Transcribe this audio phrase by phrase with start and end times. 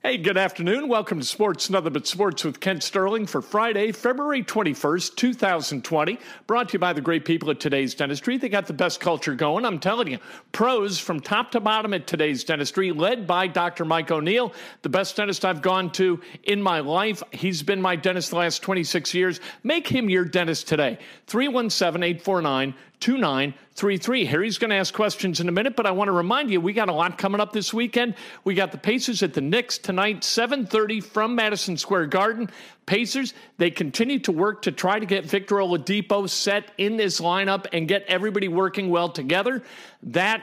[0.00, 0.86] Hey, good afternoon.
[0.86, 6.20] Welcome to Sports Nothing But Sports with Kent Sterling for Friday, February 21st, 2020.
[6.46, 8.36] Brought to you by the great people at Today's Dentistry.
[8.36, 9.64] They got the best culture going.
[9.64, 10.20] I'm telling you,
[10.52, 13.84] pros from top to bottom at Today's Dentistry, led by Dr.
[13.84, 17.20] Mike O'Neill, the best dentist I've gone to in my life.
[17.32, 19.40] He's been my dentist the last 26 years.
[19.64, 21.00] Make him your dentist today.
[21.26, 24.24] 317 849 2933.
[24.24, 26.72] Harry's going to ask questions in a minute, but I want to remind you we
[26.72, 28.16] got a lot coming up this weekend.
[28.42, 32.50] We got the Pacers at the Knicks tonight, 7:30 from Madison Square Garden.
[32.86, 37.66] Pacers, they continue to work to try to get Victor Oladipo set in this lineup
[37.72, 39.62] and get everybody working well together.
[40.02, 40.42] That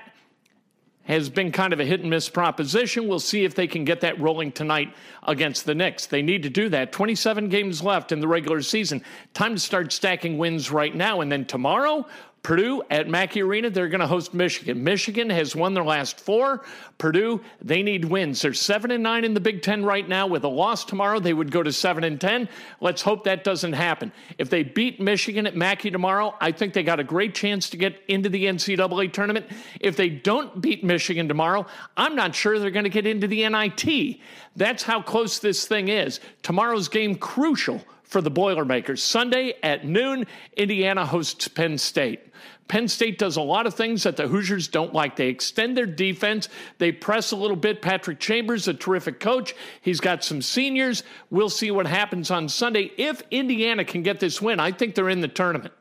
[1.03, 3.07] has been kind of a hit and miss proposition.
[3.07, 4.94] We'll see if they can get that rolling tonight
[5.24, 6.07] against the Knicks.
[6.07, 6.94] They need to do that.
[6.94, 9.03] 27 games left in the regular season.
[9.34, 11.22] Time to start stacking wins right now.
[11.22, 12.07] And then tomorrow,
[12.45, 14.83] Purdue at Mackey Arena, they're going to host Michigan.
[14.83, 16.63] Michigan has won their last four.
[17.00, 18.39] Purdue, they need wins.
[18.39, 20.28] They're seven and nine in the Big Ten right now.
[20.28, 22.47] With a loss tomorrow, they would go to seven and ten.
[22.81, 24.11] Let's hope that doesn't happen.
[24.38, 27.78] If they beat Michigan at Mackey tomorrow, I think they got a great chance to
[27.78, 29.47] get into the NCAA tournament.
[29.81, 31.66] If they don't beat Michigan tomorrow,
[31.97, 34.19] I'm not sure they're going to get into the NIT.
[34.56, 36.19] That's how close this thing is.
[36.44, 39.04] Tomorrow's game crucial for the Boilermakers.
[39.04, 42.22] Sunday at noon, Indiana hosts Penn State.
[42.68, 45.16] Penn State does a lot of things that the Hoosiers don't like.
[45.16, 47.82] They extend their defense, they press a little bit.
[47.82, 49.54] Patrick Chambers, a terrific coach.
[49.82, 51.04] He's got some seniors.
[51.30, 52.92] We'll see what happens on Sunday.
[52.98, 55.74] If Indiana can get this win, I think they're in the tournament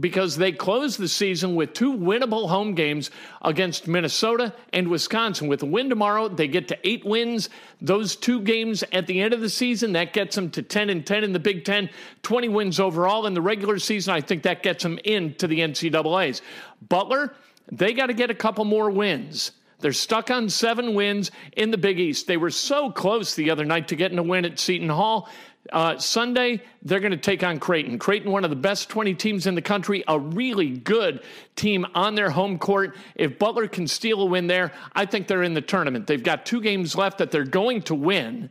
[0.00, 3.10] because they closed the season with two winnable home games
[3.42, 5.48] against Minnesota and Wisconsin.
[5.48, 7.50] With a win tomorrow, they get to eight wins.
[7.80, 11.06] Those two games at the end of the season, that gets them to 10 and
[11.06, 11.90] 10 in the Big Ten,
[12.22, 14.14] 20 wins overall in the regular season.
[14.14, 16.40] I think that gets them into the NCAAs.
[16.88, 17.34] Butler,
[17.70, 19.52] they got to get a couple more wins.
[19.80, 22.26] They're stuck on seven wins in the Big East.
[22.26, 25.28] They were so close the other night to getting a win at Seton Hall.
[25.72, 27.98] Uh, Sunday, they're going to take on Creighton.
[27.98, 31.22] Creighton, one of the best 20 teams in the country, a really good
[31.56, 32.96] team on their home court.
[33.14, 36.06] If Butler can steal a win there, I think they're in the tournament.
[36.06, 38.50] They've got two games left that they're going to win.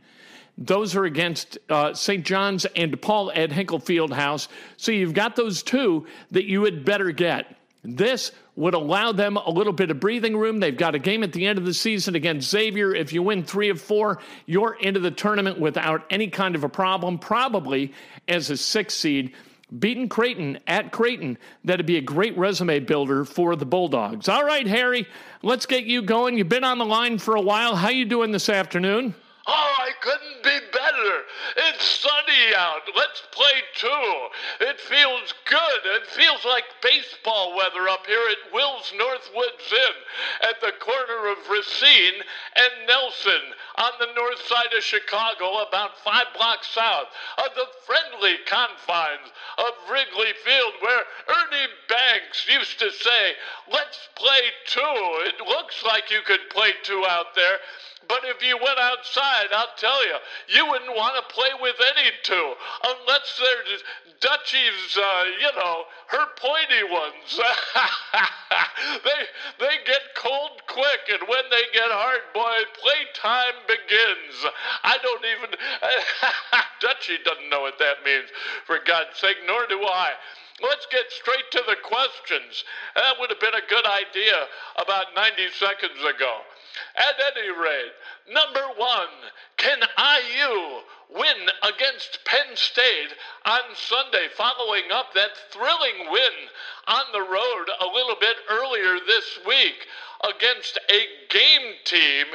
[0.56, 2.24] Those are against uh, St.
[2.24, 4.48] John's and DePaul at Hinkle Fieldhouse.
[4.76, 7.56] So you've got those two that you had better get.
[7.84, 10.58] This would allow them a little bit of breathing room.
[10.58, 12.92] They've got a game at the end of the season against Xavier.
[12.92, 16.68] If you win three of four, you're into the tournament without any kind of a
[16.68, 17.92] problem, probably
[18.26, 19.32] as a six seed.
[19.78, 24.28] Beating Creighton at Creighton, that'd be a great resume builder for the Bulldogs.
[24.28, 25.06] All right, Harry,
[25.42, 26.36] let's get you going.
[26.36, 27.76] You've been on the line for a while.
[27.76, 29.14] How you doing this afternoon?
[29.46, 31.22] Oh, I couldn't be better.
[31.56, 32.82] It's sunny out.
[32.94, 34.28] Let's play too.
[34.60, 35.80] It feels good.
[35.84, 39.96] It feels like baseball weather up here at Will's Northwoods Inn
[40.42, 42.20] at the corner of Racine
[42.56, 47.08] and Nelson on the north side of Chicago, about five blocks south
[47.38, 53.32] of the friendly confines of Wrigley Field, where Ernie Banks used to say,
[53.70, 54.80] Let's play two.
[55.28, 57.58] It looks like you could play two out there.
[58.08, 60.16] But if you went outside, I'll tell you,
[60.48, 62.54] you wouldn't want to play with any two
[62.84, 63.78] unless they're
[64.20, 67.38] Dutchie's, uh, you know, her pointy ones.
[69.04, 69.20] they
[69.60, 74.34] they get cold quick, and when they get hard, boy, playtime begins.
[74.82, 75.54] I don't even.
[76.82, 78.28] Dutchie doesn't know what that means,
[78.66, 80.12] for God's sake, nor do I.
[80.60, 82.64] Let's get straight to the questions.
[82.96, 84.34] That would have been a good idea
[84.82, 86.42] about 90 seconds ago.
[86.96, 87.94] At any rate,
[88.26, 89.14] number one,
[89.56, 90.82] can IU
[91.14, 93.14] win against Penn State
[93.44, 96.32] on Sunday, following up that thrilling win
[96.86, 99.86] on the road a little bit earlier this week
[100.24, 102.26] against a game team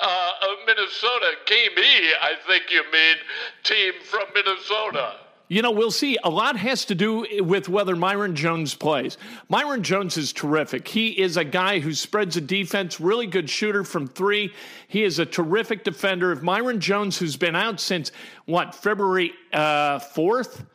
[0.00, 3.16] uh, of Minnesota, Game E, I think you mean,
[3.64, 5.16] team from Minnesota.
[5.48, 6.18] You know, we'll see.
[6.24, 9.16] A lot has to do with whether Myreon Jones plays.
[9.50, 10.86] Myreon Jones is terrific.
[10.86, 14.52] He is a guy who spreads a defense, really good shooter from three.
[14.88, 16.32] He is a terrific defender.
[16.32, 18.12] If Myreon Jones, who's been out since,
[18.44, 20.66] what, February uh, 4th,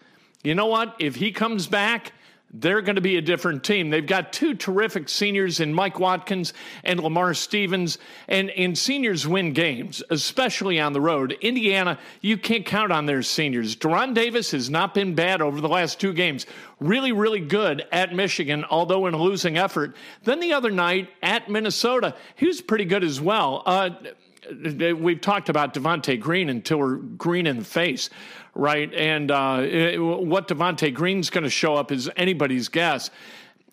[0.44, 0.96] you know what?
[0.98, 2.12] If he comes back,
[2.54, 3.90] they're going to be a different team.
[3.90, 6.54] They've got two terrific seniors in Mike Watkins
[6.84, 7.98] and Lamar Stevens,
[8.28, 11.36] and, and seniors win games, especially on the road.
[11.42, 13.76] Indiana, you can't count on their seniors.
[13.76, 16.46] De'Ron Davis has not been bad over the last two games.
[16.80, 19.96] Really, really good at Michigan, although in a losing effort.
[20.24, 23.64] Then the other night at Minnesota, he was pretty good as well.
[23.66, 23.90] Uh,
[24.98, 28.10] we've talked about Devonte Green until we're green in the face
[28.56, 28.94] right?
[28.94, 33.10] And uh, it, what Devonte Green's going to show up is anybody's guess.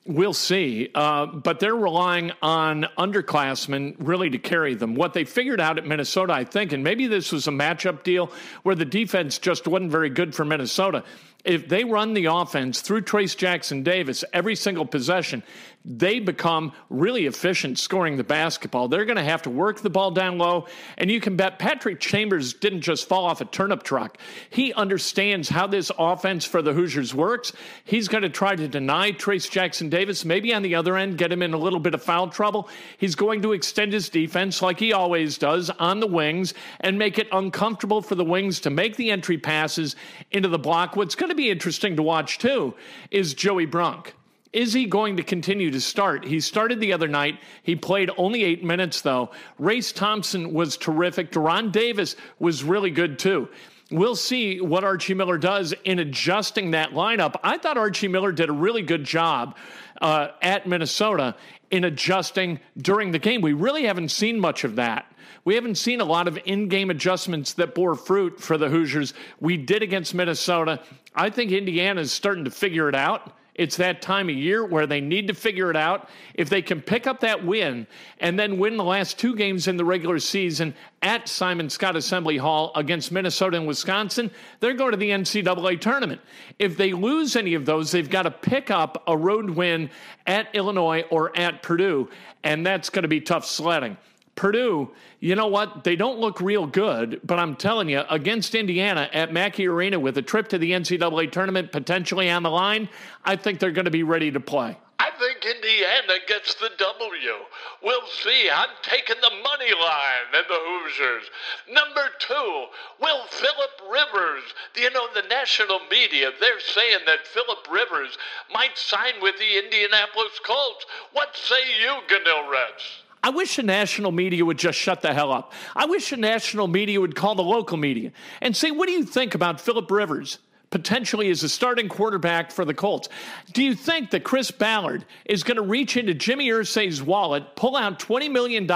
[0.06, 0.88] We'll see.
[0.94, 4.94] Uh, but they're relying on underclassmen really to carry them.
[4.94, 8.32] What they figured out at Minnesota, I think, and maybe this was a matchup deal
[8.62, 11.04] where the defense just wasn't very good for Minnesota
[11.44, 15.42] if they run the offense through Trayce Jackson Davis every single possession,
[15.84, 18.88] they become really efficient scoring the basketball.
[18.88, 20.66] They're going to have to work the ball down low.
[20.98, 24.18] And you can bet Patrick Chambers didn't just fall off a turnip truck.
[24.50, 27.52] He understands how this offense for the Hoosiers works.
[27.84, 31.32] He's going to try to deny Trayce Jackson Davis, maybe on the other end, get
[31.32, 32.68] him in a little bit of foul trouble.
[32.98, 37.18] He's going to extend his defense like he always does on the wings and make
[37.18, 39.96] it uncomfortable for the wings to make the entry passes
[40.30, 40.94] into the block.
[40.94, 42.74] What's going to be interesting to watch too
[43.10, 44.14] is Joey Brunk.
[44.52, 46.24] Is he going to continue to start?
[46.24, 47.38] He started the other night.
[47.62, 49.30] He played only eight minutes, though.
[49.58, 51.30] Race Thompson was terrific.
[51.30, 53.48] De'Ron Davis was really good, too.
[53.92, 57.36] We'll see what Archie Miller does in adjusting that lineup.
[57.42, 59.56] I thought Archie Miller did a really good job
[60.00, 61.36] uh, at Minnesota
[61.70, 63.40] in adjusting during the game.
[63.40, 65.06] We really haven't seen much of that.
[65.44, 69.14] We haven't seen a lot of in game adjustments that bore fruit for the Hoosiers.
[69.40, 70.80] We did against Minnesota.
[71.14, 73.32] I think Indiana is starting to figure it out.
[73.60, 76.08] It's that time of year where they need to figure it out.
[76.32, 77.86] If they can pick up that win
[78.18, 82.38] and then win the last two games in the regular season at Simon Skjodt Assembly
[82.38, 84.30] Hall against Minnesota and Wisconsin,
[84.60, 86.22] they're going to the NCAA tournament.
[86.58, 89.90] If they lose any of those, they've got to pick up a road win
[90.26, 92.08] at Illinois or at Purdue,
[92.42, 93.98] and that's going to be tough sledding.
[94.40, 94.88] Purdue,
[95.20, 95.84] you know what?
[95.84, 100.16] They don't look real good, but I'm telling you, against Indiana at Mackey Arena with
[100.16, 102.88] a trip to the NCAA tournament potentially on the line,
[103.22, 104.78] I think they're going to be ready to play.
[104.98, 107.34] I think Indiana gets the W.
[107.82, 108.48] We'll see.
[108.50, 111.28] I'm taking the money line and the Hoosiers.
[111.70, 112.64] Number two,
[112.98, 114.44] will Philip Rivers,
[114.74, 118.16] you know, the national media, they're saying that Philip Rivers
[118.50, 120.86] might sign with the Indianapolis Colts.
[121.12, 123.02] What say you, Ganil Reds?
[123.22, 125.52] I wish the national media would just shut the hell up.
[125.76, 129.04] I wish the national media would call the local media and say, what do you
[129.04, 130.38] think about Philip Rivers?
[130.70, 133.08] Potentially as a starting quarterback for the Colts.
[133.52, 137.76] Do you think that Chris Ballard is going to reach into Jimmy Irsay's wallet, pull
[137.76, 138.70] out $20 million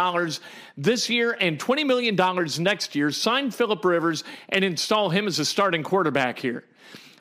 [0.76, 2.16] this year and $20 million
[2.59, 6.64] next year, sign Philip Rivers, and install him as a starting quarterback here?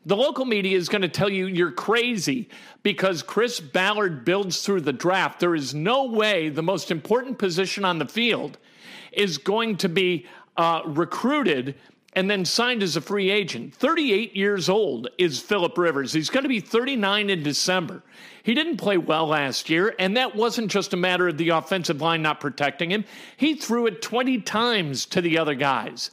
[0.05, 2.49] The local media is going to tell you you're crazy
[2.83, 5.39] because Chris Ballard builds through the draft.
[5.39, 8.57] There is no way the most important position on the field
[9.13, 10.25] is going to be
[10.57, 11.75] uh, recruited
[12.15, 13.73] and then signed as a free agent.
[13.73, 16.13] 38 years old is Philip Rivers.
[16.13, 18.03] He's going to be 39 in December.
[18.43, 22.01] He didn't play well last year, and that wasn't just a matter of the offensive
[22.01, 23.05] line not protecting him.
[23.37, 26.11] He threw it 20 times to the other guys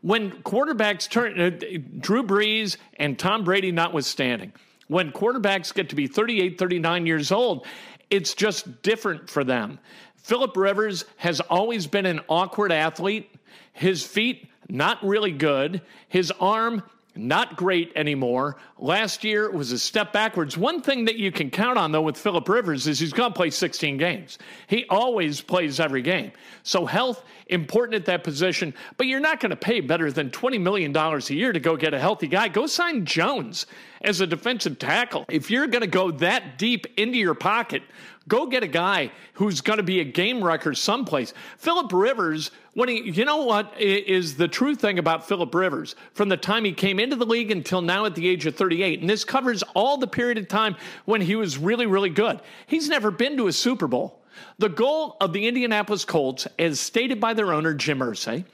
[0.00, 1.50] when quarterbacks turn, uh,
[1.98, 4.52] Drew Brees and Tom Brady notwithstanding,
[4.86, 7.66] when quarterbacks get to be 38, 39 years old,
[8.10, 9.78] it's just different for them.
[10.16, 13.30] Philip Rivers has always been an awkward athlete.
[13.72, 15.82] His feet, not really good.
[16.08, 16.82] His arm,
[17.14, 18.56] not great anymore.
[18.80, 20.56] Last year was a step backwards.
[20.56, 23.36] One thing that you can count on, though, with Philip Rivers is he's going to
[23.36, 24.38] play 16 games.
[24.68, 26.30] He always plays every game.
[26.62, 30.60] So, health, important at that position, but you're not going to pay better than $20
[30.60, 32.46] million a year to go get a healthy guy.
[32.46, 33.66] Go sign Jones
[34.02, 35.24] as a defensive tackle.
[35.28, 37.82] If you're going to go that deep into your pocket,
[38.28, 41.32] Go get a guy who's going to be a game wrecker someplace.
[41.56, 46.28] Philip Rivers, when he, you know what is the true thing about Philip Rivers from
[46.28, 49.08] the time he came into the league until now at the age of 38, and
[49.08, 52.38] this covers all the period of time when he was really, really good.
[52.66, 54.20] He's never been to a Super Bowl.
[54.58, 58.44] The goal of the Indianapolis Colts, as stated by their owner, Jim Irsay,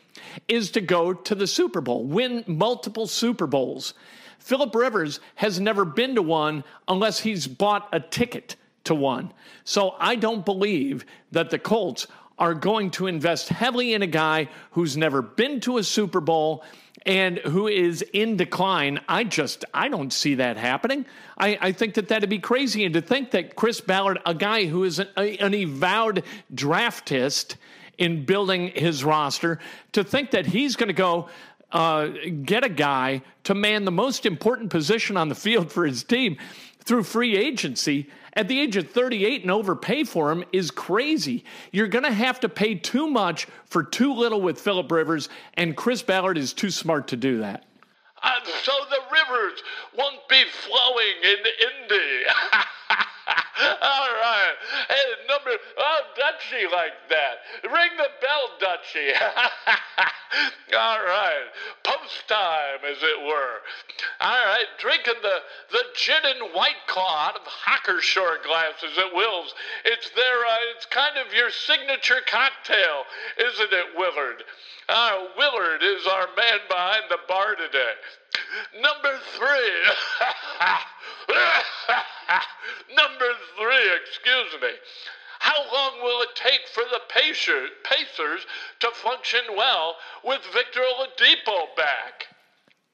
[0.47, 3.94] is to go to the Super Bowl, win multiple Super Bowls.
[4.38, 8.54] Philip Rivers has never been to one unless he's bought a ticket
[8.85, 9.33] to one.
[9.64, 12.06] So I don't believe that the Colts
[12.38, 16.64] are going to invest heavily in a guy who's never been to a Super Bowl
[17.07, 19.00] and who is in decline.
[19.09, 21.07] I just I don't see that happening.
[21.37, 24.67] I, I think that that'd be crazy, and to think that Chris Ballard, a guy
[24.67, 26.25] who is an, a, an avowed
[26.55, 27.57] draftist
[27.99, 29.59] in building his roster,
[29.93, 31.29] to think that he's going to go.
[31.73, 32.07] Uh,
[32.45, 36.37] get a guy to man the most important position on the field for his team
[36.85, 41.45] through free agency at the age of 38 and overpay for him is crazy.
[41.73, 45.76] You're going to have to pay too much for too little with Philip Rivers, and
[45.76, 47.64] Chris Ballard is too smart to do that.
[48.23, 49.62] And so the rivers
[49.97, 52.25] won't be flowing in Indy.
[53.61, 54.55] All right.
[54.89, 57.39] Hey, number, oh, Dutchy like that.
[57.63, 59.13] Ring the bell, Dutchy.
[60.77, 61.47] All right.
[61.85, 63.63] Post time, as it were.
[64.21, 64.67] All right.
[64.79, 65.39] Drinking the,
[65.71, 69.55] the gin and white claw out of Hockershore glasses at Will's.
[69.85, 73.05] It's their, uh, it's kind of your signature cocktail,
[73.39, 74.43] isn't it, Willard?
[74.89, 77.95] Uh, Willard is our man behind the bar today.
[78.83, 79.75] Number three.
[82.97, 84.69] Number three, excuse me.
[85.41, 88.47] How long will it take for the Pacers
[88.81, 92.25] to function well with Victor Oladipo back?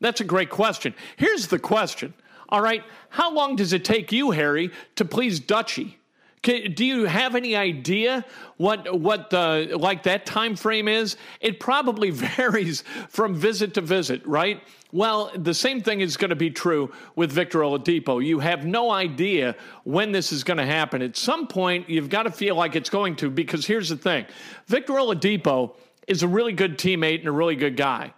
[0.01, 0.95] That's a great question.
[1.17, 2.13] Here's the question.
[2.49, 6.00] All right, how long does it take you, Harry, to please Dutchy?
[6.43, 8.25] Do you have any idea
[8.57, 11.19] what what the like that time frame is?
[11.41, 14.63] It probably varies from visit to visit, right?
[14.93, 18.25] Well, the same thing is going to be true with Victor Oladipo.
[18.25, 19.55] You have no idea
[19.85, 21.03] when this is going to happen.
[21.03, 24.25] At some point, you've got to feel like it's going to because here's the thing.
[24.67, 25.77] Victor Oladipo
[26.09, 28.13] is a really good teammate and a really good guy.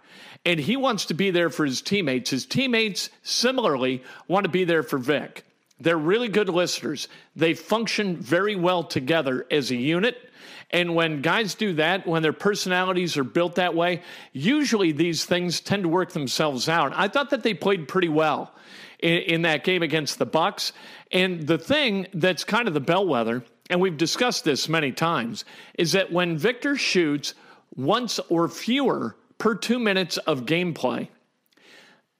[0.45, 2.29] And he wants to be there for his teammates.
[2.29, 5.45] His teammates similarly want to be there for Vic.
[5.83, 7.09] They're really good listeners.
[7.35, 10.29] They function very well together as a unit.
[10.71, 15.59] And when guys do that, when their personalities are built that way, usually these things
[15.59, 16.93] tend to work themselves out.
[16.95, 18.53] I thought that they played pretty well
[18.99, 20.71] in, in that game against the Bucks.
[21.11, 25.43] And the thing that's kind of the bellwether, and we've discussed this many times,
[25.77, 27.33] is that when Victor shoots
[27.75, 31.09] once or fewer per two minutes of gameplay,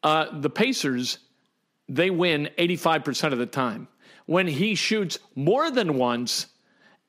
[0.04, 1.20] uh, the Pacers
[1.90, 3.88] they win 85% of the time.
[4.26, 6.48] When he shoots more than once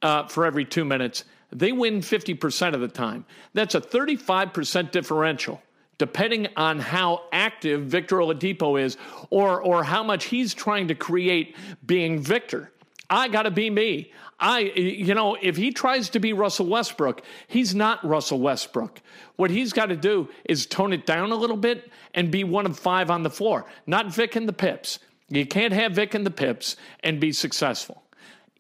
[0.03, 3.25] uh, for every two minutes, they win 50% of the time.
[3.53, 5.63] That's a 35% differential,
[5.99, 8.97] depending on how active Victor Oladipo is
[9.31, 12.73] or, or how much he's trying to create being Victor.
[13.11, 14.13] I got to be me.
[14.41, 19.01] I, you know, if he tries to be Russell Westbrook, he's not Russell Westbrook.
[19.37, 22.67] What he's got to do is tone it down a little bit and be one
[22.67, 24.99] of five on the floor, not Vic and the Pips.
[25.29, 28.03] You can't have Vic and the Pips and be successful.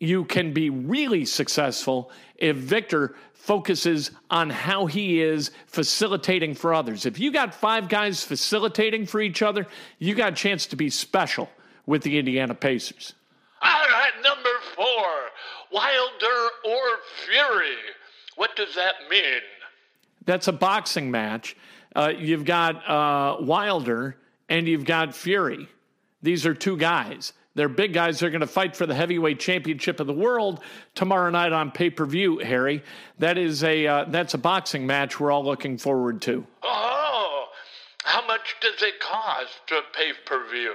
[0.00, 7.06] You can be really successful if Victor focuses on how he is facilitating for others.
[7.06, 9.66] If you got five guys facilitating for each other,
[9.98, 11.48] you got a chance to be special
[11.86, 13.14] with the Indiana Pacers.
[14.04, 15.30] Right, number four
[15.72, 17.76] Wilder or Fury.
[18.36, 19.40] What does that mean?
[20.26, 21.56] That's a boxing match.
[21.96, 24.18] Uh, you've got uh, Wilder
[24.50, 25.68] and you've got Fury.
[26.22, 27.32] These are two guys.
[27.54, 28.18] They're big guys.
[28.18, 30.60] They're going to fight for the heavyweight championship of the world
[30.94, 32.40] tomorrow night on pay per view.
[32.40, 32.82] Harry,
[33.20, 36.46] that is a uh, that's a boxing match we're all looking forward to.
[36.62, 37.46] Oh,
[38.02, 40.74] how much does it cost to pay per view?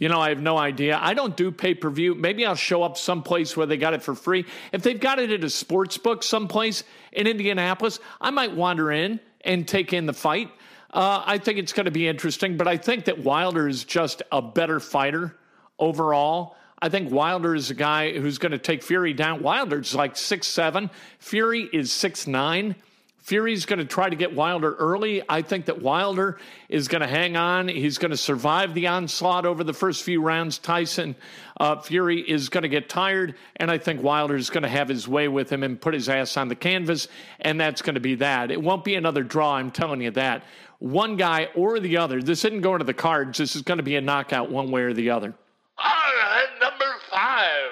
[0.00, 0.98] You know, I have no idea.
[1.00, 2.14] I don't do pay per view.
[2.14, 4.46] Maybe I'll show up someplace where they got it for free.
[4.72, 9.20] If they've got it at a sports book someplace in Indianapolis, I might wander in
[9.42, 10.50] and take in the fight.
[10.90, 14.22] Uh, I think it's going to be interesting, but I think that Wilder is just
[14.32, 15.36] a better fighter
[15.78, 16.56] overall.
[16.80, 19.42] I think Wilder is a guy who's going to take Fury down.
[19.42, 20.88] Wilder's like six seven.
[21.18, 22.74] Fury is six nine.
[23.22, 25.22] Fury's going to try to get Wilder early.
[25.28, 27.68] I think that Wilder is going to hang on.
[27.68, 30.58] He's going to survive the onslaught over the first few rounds.
[30.58, 31.14] Tyson
[31.58, 34.88] uh, Fury is going to get tired, and I think Wilder is going to have
[34.88, 37.08] his way with him and put his ass on the canvas,
[37.40, 38.50] and that's going to be that.
[38.50, 40.44] It won't be another draw, I'm telling you that.
[40.78, 42.22] One guy or the other.
[42.22, 43.36] This isn't going to the cards.
[43.36, 45.34] This is going to be a knockout one way or the other.
[45.76, 47.70] All right, number five.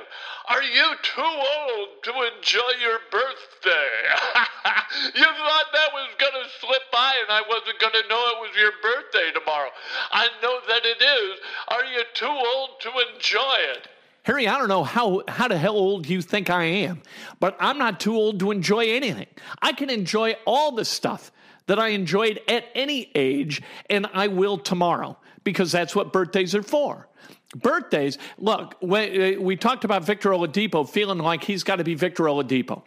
[0.49, 3.91] Are you too old to enjoy your birthday?
[5.15, 8.41] you thought that was going to slip by and I wasn't going to know it
[8.41, 9.69] was your birthday tomorrow.
[10.11, 11.41] I know that it is.
[11.69, 13.89] Are you too old to enjoy it?
[14.23, 17.03] Harry, I don't know how, how the hell old you think I am,
[17.41, 19.29] but I'm not too old to enjoy anything.
[19.61, 21.31] I can enjoy all the stuff
[21.67, 26.63] that I enjoyed at any age, and I will tomorrow because that's what birthdays are
[26.63, 27.09] for.
[27.55, 31.95] Birthdays, look, we, uh, we talked about Victor Oladipo feeling like he's got to be
[31.95, 32.83] Victor Oladipo.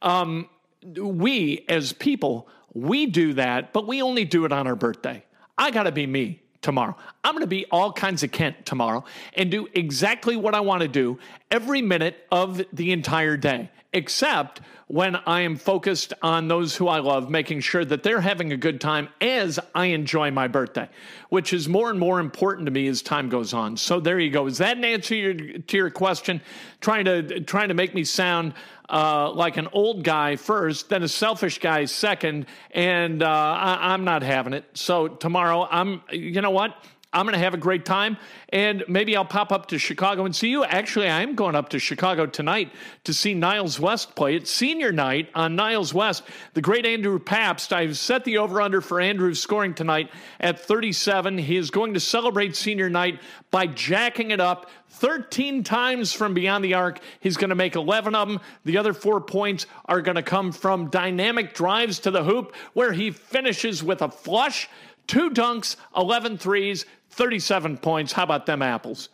[0.00, 0.48] Um,
[0.96, 5.24] we, as people, we do that, but we only do it on our birthday.
[5.58, 6.96] I got to be me tomorrow.
[7.24, 9.04] I'm going to be all kinds of Kent tomorrow
[9.34, 11.18] and do exactly what I want to do
[11.50, 16.98] every minute of the entire day, except when I am focused on those who I
[16.98, 20.88] love, making sure that they're having a good time as I enjoy my birthday,
[21.28, 23.76] which is more and more important to me as time goes on.
[23.76, 24.46] So there you go.
[24.46, 26.40] Is that an answer to your, to your question?
[26.80, 28.54] Trying to trying to make me sound
[28.88, 34.02] uh, like an old guy first, then a selfish guy second, and uh, I, I'm
[34.02, 34.64] not having it.
[34.74, 36.02] So tomorrow, I'm.
[36.10, 36.74] You know what?
[37.12, 38.18] I'm going to have a great time,
[38.50, 40.62] and maybe I'll pop up to Chicago and see you.
[40.62, 42.70] Actually, I am going up to Chicago tonight
[43.02, 44.36] to see Niles West play.
[44.36, 46.22] It's senior night on Niles West.
[46.54, 47.72] The great Andrew Pabst.
[47.72, 51.36] I've set the over under for Andrew's scoring tonight at 37.
[51.38, 53.18] He is going to celebrate senior night
[53.50, 57.00] by jacking it up 13 times from beyond the arc.
[57.18, 58.40] He's going to make 11 of them.
[58.64, 62.92] The other four points are going to come from dynamic drives to the hoop, where
[62.92, 64.68] he finishes with a flush
[65.10, 68.12] two dunks, 11 threes, 37 points.
[68.12, 69.08] How about them apples?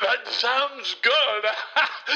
[0.00, 1.44] That sounds good.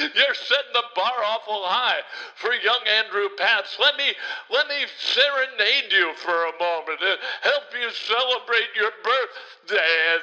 [0.17, 2.01] You're setting the bar awful high
[2.35, 3.77] for young Andrew Pats.
[3.79, 4.15] Let me
[4.49, 10.17] let me serenade you for a moment and help you celebrate your birthday.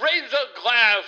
[0.00, 1.04] Raise a glass,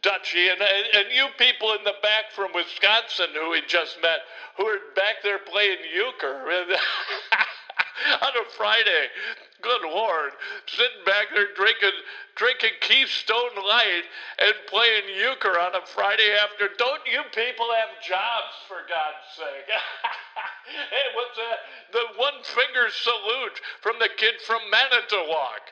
[0.00, 4.20] Dutchy, and, and you people in the back from Wisconsin who we just met,
[4.56, 6.44] who are back there playing euchre
[8.22, 9.06] on a Friday.
[9.62, 10.32] Good Lord,
[10.66, 11.96] sitting back there drinking
[12.36, 14.02] drinking Keystone Light
[14.38, 16.68] and playing euchre on a Friday after.
[16.76, 19.70] Don't you people have jobs for God's sake?
[20.90, 21.58] hey, what's that?
[21.92, 25.62] The one finger salute from the kid from Manitowoc.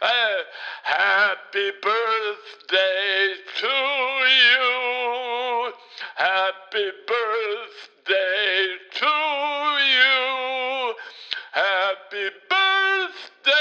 [0.00, 0.36] Uh,
[0.84, 3.76] happy birthday to
[4.40, 5.72] you.
[6.16, 9.47] Happy birthday to.
[12.10, 13.52] Happy birthday,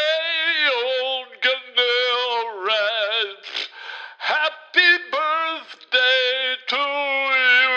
[1.03, 3.67] old Ganil Reds.
[4.19, 7.75] Happy birthday to you.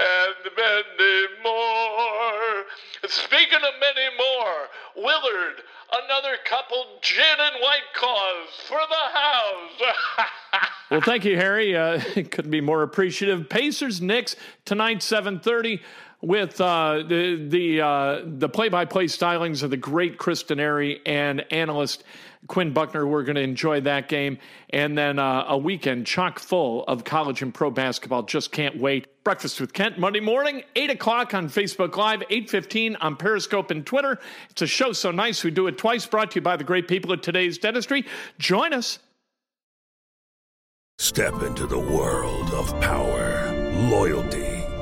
[0.00, 2.64] And many more.
[3.08, 9.82] Speaking of many more, Willard, another couple gin and white claws for the house.
[10.90, 11.76] well, thank you, Harry.
[11.76, 13.50] Uh, couldn't be more appreciative.
[13.50, 15.82] Pacers, Knicks tonight, seven thirty
[16.22, 22.04] with uh, the the uh, the play-by-play stylings of the great Chris Denary and analyst
[22.46, 23.06] Quinn Buckner.
[23.06, 24.38] We're going to enjoy that game,
[24.70, 28.22] and then uh, a weekend chock full of college and pro basketball.
[28.22, 29.06] Just can't wait.
[29.24, 33.84] Breakfast with Kent Monday morning, eight o'clock on Facebook Live, eight fifteen on Periscope and
[33.84, 34.18] Twitter.
[34.50, 36.06] It's a show so nice we do it twice.
[36.06, 38.04] Brought to you by the great people at Today's Dentistry.
[38.38, 38.98] Join us.
[40.98, 43.50] Step into the world of power,
[43.88, 44.51] loyalty